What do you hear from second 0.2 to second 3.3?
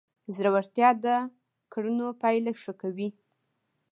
زړورتیا د کړنو پایله ښه کوي.